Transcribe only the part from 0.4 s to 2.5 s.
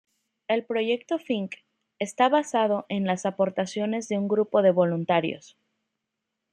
El proyecto Fink está